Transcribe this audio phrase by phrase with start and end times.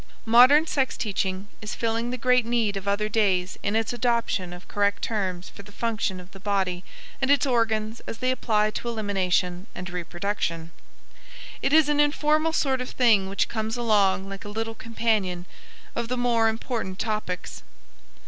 [0.25, 4.67] Modern sex teaching is filling the great need of other days in its adoption of
[4.67, 6.83] correct terms for the functions of the body
[7.21, 10.71] and its organs as they apply to elimination and reproduction.
[11.61, 15.45] It is an informal sort of thing which comes along like a little companion
[15.95, 17.61] of the more important topics.